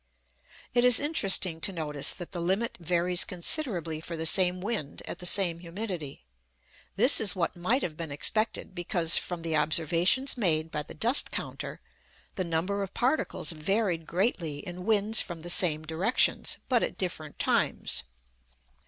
[0.73, 5.19] It is interesting to notice that the limit varies considerably for the same wind at
[5.19, 6.25] the same humidity.
[6.95, 11.29] This is what might have been expected, because from the observations made by the dust
[11.29, 11.81] counter
[12.33, 17.37] the number of particles varied greatly in winds from the same directions, but at different
[17.37, 18.01] times.